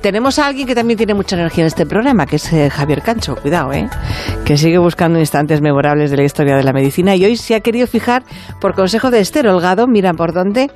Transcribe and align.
tenemos 0.00 0.38
a 0.38 0.46
alguien 0.46 0.66
que 0.66 0.74
también 0.74 0.96
tiene 0.96 1.14
mucha 1.14 1.36
energía 1.36 1.62
en 1.62 1.68
este 1.68 1.86
programa, 1.86 2.26
que 2.26 2.36
es 2.36 2.52
eh, 2.52 2.68
Javier 2.68 3.02
Cancho, 3.02 3.36
cuidado, 3.36 3.72
¿eh? 3.72 3.88
que 4.44 4.56
sigue 4.56 4.78
buscando 4.78 5.20
instantes 5.20 5.60
memorables 5.60 6.10
de 6.10 6.16
la 6.16 6.24
historia 6.24 6.56
de 6.56 6.64
la 6.64 6.72
medicina 6.72 7.14
y 7.14 7.24
hoy 7.24 7.36
se 7.36 7.54
ha 7.54 7.60
querido 7.60 7.86
fijar, 7.86 8.24
por 8.60 8.74
consejo 8.74 9.10
de 9.10 9.20
Esther 9.20 9.46
Holgado, 9.46 9.86
mira 9.86 10.14
por 10.14 10.32
dónde, 10.32 10.70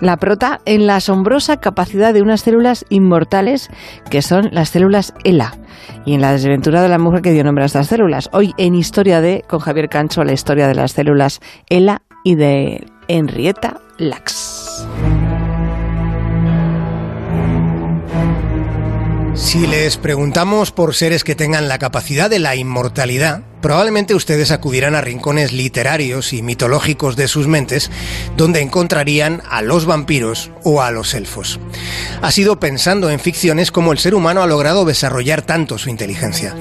la 0.00 0.16
prota 0.16 0.60
en 0.64 0.86
la 0.86 0.96
asombrosa 0.96 1.58
capacidad 1.58 2.12
de 2.12 2.20
unas 2.20 2.40
células 2.40 2.84
inmortales 2.88 3.68
que 4.10 4.22
son 4.22 4.48
las 4.50 4.70
células 4.70 5.14
ELA 5.22 5.54
y 6.04 6.14
en 6.14 6.20
la 6.20 6.32
desventura 6.32 6.82
de 6.82 6.88
la 6.88 6.98
mujer 6.98 7.22
que 7.22 7.32
dio 7.32 7.44
nombre 7.44 7.62
a 7.62 7.66
estas 7.66 7.86
células. 7.86 8.28
Hoy 8.32 8.54
en 8.58 8.74
Historia 8.74 9.20
de, 9.20 9.44
con 9.46 9.60
Javier 9.60 9.88
Cancho, 9.88 10.24
la 10.24 10.32
historia 10.32 10.66
de 10.66 10.74
las 10.74 10.92
células 10.92 11.40
ELA 11.68 12.02
y 12.24 12.34
de 12.34 12.84
Henrietta 13.06 13.80
Lacks. 13.98 14.86
Si 19.48 19.66
les 19.66 19.96
preguntamos 19.96 20.72
por 20.72 20.94
seres 20.94 21.24
que 21.24 21.34
tengan 21.34 21.68
la 21.68 21.78
capacidad 21.78 22.28
de 22.28 22.38
la 22.38 22.54
inmortalidad, 22.54 23.40
probablemente 23.62 24.14
ustedes 24.14 24.50
acudirán 24.50 24.94
a 24.94 25.00
rincones 25.00 25.54
literarios 25.54 26.34
y 26.34 26.42
mitológicos 26.42 27.16
de 27.16 27.28
sus 27.28 27.48
mentes 27.48 27.90
donde 28.36 28.60
encontrarían 28.60 29.42
a 29.48 29.62
los 29.62 29.86
vampiros 29.86 30.50
o 30.64 30.82
a 30.82 30.90
los 30.90 31.14
elfos. 31.14 31.58
Ha 32.20 32.30
sido 32.30 32.60
pensando 32.60 33.08
en 33.08 33.20
ficciones 33.20 33.72
como 33.72 33.92
el 33.92 33.98
ser 33.98 34.14
humano 34.14 34.42
ha 34.42 34.46
logrado 34.46 34.84
desarrollar 34.84 35.40
tanto 35.40 35.78
su 35.78 35.88
inteligencia. 35.88 36.54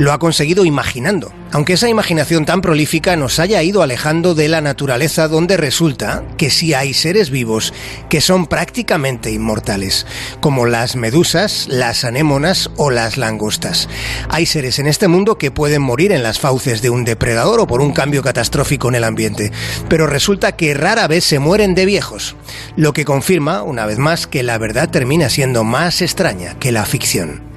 Lo 0.00 0.10
ha 0.10 0.18
conseguido 0.18 0.64
imaginando, 0.64 1.32
aunque 1.52 1.74
esa 1.74 1.88
imaginación 1.88 2.46
tan 2.46 2.62
prolífica 2.62 3.14
nos 3.16 3.38
haya 3.38 3.62
ido 3.62 3.82
alejando 3.82 4.34
de 4.34 4.48
la 4.48 4.60
naturaleza 4.60 5.28
donde 5.28 5.56
resulta 5.56 6.24
que 6.36 6.50
sí 6.50 6.74
hay 6.74 6.94
seres 6.94 7.30
vivos 7.30 7.74
que 8.08 8.20
son 8.20 8.46
prácticamente 8.46 9.30
inmortales, 9.30 10.06
como 10.40 10.66
las 10.66 10.96
medusas, 10.96 11.66
las 11.68 12.04
anémonas 12.04 12.70
o 12.76 12.90
las 12.90 13.18
langostas. 13.18 13.88
Hay 14.28 14.46
seres 14.46 14.78
en 14.78 14.86
este 14.86 15.08
mundo 15.08 15.36
que 15.36 15.50
pueden 15.50 15.82
morir 15.82 16.12
en 16.12 16.22
las 16.22 16.40
fauces 16.40 16.82
de 16.82 16.90
un 16.90 17.04
depredador 17.04 17.60
o 17.60 17.66
por 17.66 17.82
un 17.82 17.92
cambio 17.92 18.22
catastrófico 18.22 18.88
en 18.88 18.94
el 18.94 19.04
ambiente, 19.04 19.52
pero 19.88 20.06
resulta 20.06 20.52
que 20.52 20.74
rara 20.74 21.06
vez 21.06 21.24
se 21.24 21.38
mueren 21.38 21.74
de 21.74 21.84
viejos, 21.84 22.34
lo 22.76 22.92
que 22.92 23.04
confirma, 23.04 23.62
una 23.62 23.86
vez 23.86 23.98
más, 23.98 24.26
que 24.26 24.42
la 24.42 24.58
verdad 24.58 24.88
termina 24.88 25.28
siendo 25.28 25.64
más 25.64 26.00
extraña 26.00 26.58
que 26.58 26.72
la 26.72 26.86
ficción. 26.86 27.51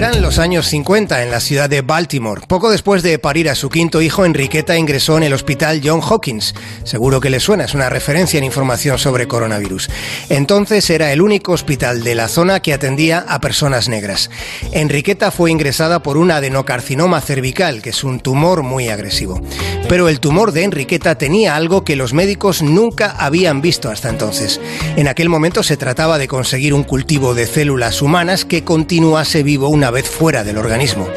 Eran 0.00 0.22
los 0.22 0.38
años 0.38 0.66
50 0.68 1.22
en 1.22 1.30
la 1.30 1.40
ciudad 1.40 1.68
de 1.68 1.82
Baltimore. 1.82 2.40
Poco 2.48 2.70
después 2.70 3.02
de 3.02 3.18
parir 3.18 3.50
a 3.50 3.54
su 3.54 3.68
quinto 3.68 4.00
hijo, 4.00 4.24
Enriqueta 4.24 4.78
ingresó 4.78 5.18
en 5.18 5.24
el 5.24 5.34
hospital 5.34 5.82
John 5.84 6.00
Hopkins. 6.02 6.54
Seguro 6.84 7.20
que 7.20 7.28
le 7.28 7.38
suena, 7.38 7.64
es 7.64 7.74
una 7.74 7.90
referencia 7.90 8.38
en 8.38 8.44
información 8.44 8.98
sobre 8.98 9.28
coronavirus. 9.28 9.90
Entonces 10.30 10.88
era 10.88 11.12
el 11.12 11.20
único 11.20 11.52
hospital 11.52 12.02
de 12.02 12.14
la 12.14 12.28
zona 12.28 12.60
que 12.60 12.72
atendía 12.72 13.26
a 13.28 13.42
personas 13.42 13.90
negras. 13.90 14.30
Enriqueta 14.72 15.30
fue 15.30 15.50
ingresada 15.50 16.02
por 16.02 16.16
un 16.16 16.30
adenocarcinoma 16.30 17.20
cervical, 17.20 17.82
que 17.82 17.90
es 17.90 18.02
un 18.02 18.20
tumor 18.20 18.62
muy 18.62 18.88
agresivo. 18.88 19.42
Pero 19.86 20.08
el 20.08 20.18
tumor 20.18 20.52
de 20.52 20.64
Enriqueta 20.64 21.18
tenía 21.18 21.56
algo 21.56 21.84
que 21.84 21.96
los 21.96 22.14
médicos 22.14 22.62
nunca 22.62 23.10
habían 23.18 23.60
visto 23.60 23.90
hasta 23.90 24.08
entonces. 24.08 24.62
En 24.96 25.08
aquel 25.08 25.28
momento 25.28 25.62
se 25.62 25.76
trataba 25.76 26.16
de 26.16 26.26
conseguir 26.26 26.72
un 26.72 26.84
cultivo 26.84 27.34
de 27.34 27.46
células 27.46 28.00
humanas 28.00 28.46
que 28.46 28.64
continuase 28.64 29.42
vivo 29.42 29.68
una 29.68 29.89
vez 29.90 30.08
fuera 30.08 30.44
del 30.44 30.58
organismo. 30.58 31.08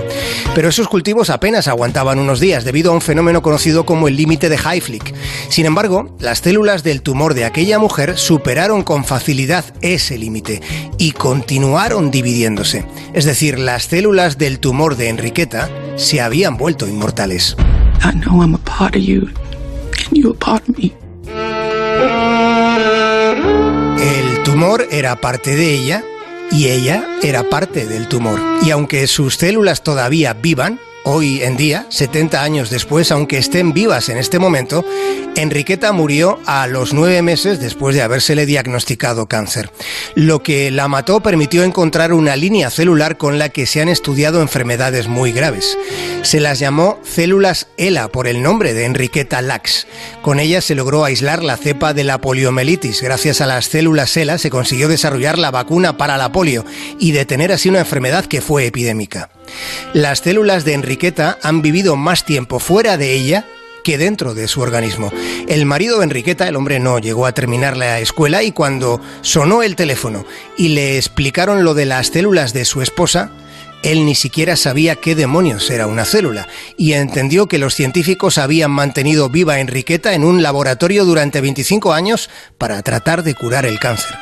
Pero 0.56 0.70
esos 0.70 0.88
cultivos 0.88 1.30
apenas 1.30 1.68
aguantaban 1.68 2.20
unos 2.20 2.40
días 2.40 2.64
debido 2.64 2.92
a 2.92 2.94
un 2.94 3.02
fenómeno 3.02 3.42
conocido 3.42 3.86
como 3.86 4.08
el 4.08 4.16
límite 4.16 4.50
de 4.50 4.60
Hayflick. 4.64 5.14
Sin 5.50 5.66
embargo, 5.66 6.16
las 6.20 6.40
células 6.40 6.84
del 6.84 7.02
tumor 7.02 7.34
de 7.34 7.46
aquella 7.46 7.80
mujer 7.80 8.18
superaron 8.18 8.84
con 8.84 9.04
facilidad 9.04 9.66
ese 9.82 10.18
límite 10.18 10.62
y 10.98 11.12
continuaron 11.12 12.12
dividiéndose. 12.12 12.86
Es 13.14 13.26
decir, 13.26 13.60
las 13.60 13.86
células 13.86 14.38
del 14.38 14.60
tumor 14.60 14.96
de 14.96 15.10
Enriqueta 15.10 15.70
se 15.96 16.22
habían 16.22 16.58
vuelto 16.58 16.88
inmortales. 16.88 17.56
El 24.00 24.44
tumor 24.44 24.88
era 24.92 25.16
parte 25.20 25.56
de 25.56 25.74
ella 25.74 26.04
y 26.52 26.70
ella 26.70 27.08
era 27.22 27.50
parte 27.50 27.86
del 27.86 28.08
tumor. 28.08 28.40
Y 28.66 28.72
aunque 28.72 29.08
sus 29.08 29.36
células 29.36 29.84
todavía 29.84 30.34
vivan, 30.34 30.80
Hoy 31.06 31.44
en 31.44 31.58
día, 31.58 31.86
70 31.90 32.42
años 32.42 32.70
después, 32.70 33.12
aunque 33.12 33.38
estén 33.38 33.74
vivas 33.74 34.08
en 34.08 34.18
este 34.18 34.40
momento, 34.40 34.86
Enriqueta 35.36 35.92
murió 35.92 36.40
a 36.46 36.66
los 36.66 36.94
nueve 36.94 37.22
meses 37.22 37.60
después 37.60 37.94
de 37.94 38.02
habérsele 38.02 38.46
diagnosticado 38.46 39.26
cáncer. 39.26 39.70
Lo 40.16 40.42
que 40.44 40.72
la 40.72 40.88
mató 40.88 41.20
permitió 41.20 41.66
encontrar 41.66 42.14
una 42.14 42.38
línea 42.38 42.70
celular 42.70 43.18
con 43.18 43.38
la 43.38 43.50
que 43.50 43.66
se 43.66 43.82
han 43.82 43.90
estudiado 43.90 44.42
enfermedades 44.42 45.10
muy 45.10 45.34
graves. 45.34 45.78
Se 46.24 46.40
las 46.40 46.58
llamó 46.58 47.00
células 47.04 47.68
ELA 47.78 48.08
por 48.08 48.28
el 48.28 48.42
nombre 48.42 48.74
de 48.74 48.86
Enriqueta 48.86 49.42
Lax. 49.42 49.88
Con 50.22 50.40
ellas 50.40 50.64
se 50.64 50.74
logró 50.74 51.04
aislar 51.04 51.44
la 51.44 51.58
cepa 51.58 51.94
de 51.94 52.06
la 52.06 52.22
poliomielitis. 52.22 53.02
Gracias 53.02 53.42
a 53.42 53.46
las 53.46 53.66
células 53.66 54.16
ELA 54.16 54.38
se 54.38 54.50
consiguió 54.50 54.88
desarrollar 54.88 55.38
la 55.38 55.52
vacuna 55.52 55.98
para 55.98 56.18
la 56.18 56.32
polio 56.32 56.66
y 56.98 57.12
detener 57.12 57.52
así 57.52 57.68
una 57.68 57.80
enfermedad 57.80 58.26
que 58.26 58.42
fue 58.42 58.66
epidémica. 58.66 59.30
Las 59.94 60.20
células 60.20 60.64
de 60.64 60.74
Enriqueta 60.74 61.38
han 61.44 61.62
vivido 61.62 61.98
más 61.98 62.26
tiempo 62.26 62.60
fuera 62.60 62.98
de 62.98 63.14
ella 63.14 63.46
que 63.84 63.98
dentro 63.98 64.34
de 64.34 64.48
su 64.48 64.62
organismo. 64.62 65.12
El 65.50 65.66
marido 65.66 66.00
de 66.00 66.06
Enriqueta, 66.06 66.48
el 66.48 66.56
hombre 66.56 66.80
no 66.80 67.00
llegó 67.00 67.26
a 67.26 67.34
terminar 67.34 67.76
la 67.76 68.00
escuela 68.00 68.44
y 68.44 68.54
cuando 68.54 69.02
sonó 69.22 69.62
el 69.62 69.76
teléfono 69.76 70.26
y 70.58 70.70
le 70.70 70.98
explicaron 70.98 71.66
lo 71.66 71.74
de 71.74 71.86
las 71.86 72.08
células 72.08 72.54
de 72.54 72.64
su 72.64 72.82
esposa, 72.82 73.32
él 73.84 74.06
ni 74.06 74.16
siquiera 74.16 74.56
sabía 74.56 74.96
qué 74.96 75.14
demonios 75.14 75.70
era 75.70 75.88
una 75.88 76.06
célula 76.06 76.48
y 76.78 76.94
entendió 76.94 77.48
que 77.48 77.58
los 77.58 77.76
científicos 77.76 78.38
habían 78.38 78.72
mantenido 78.72 79.30
viva 79.30 79.54
a 79.54 79.60
Enriqueta 79.60 80.14
en 80.14 80.24
un 80.24 80.42
laboratorio 80.42 81.06
durante 81.06 81.42
25 81.42 81.94
años 81.94 82.30
para 82.58 82.82
tratar 82.82 83.24
de 83.24 83.36
curar 83.36 83.66
el 83.66 83.80
cáncer. 83.80 84.18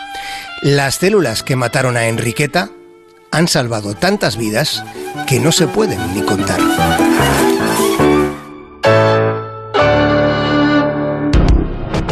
Las 0.62 0.96
células 0.96 1.44
que 1.44 1.56
mataron 1.56 1.96
a 1.96 2.08
Enriqueta 2.08 2.72
han 3.32 3.48
salvado 3.48 3.94
tantas 3.94 4.36
vidas 4.36 4.84
que 5.28 5.40
no 5.40 5.52
se 5.52 5.68
pueden 5.68 6.14
ni 6.14 6.22
contar. 6.22 6.60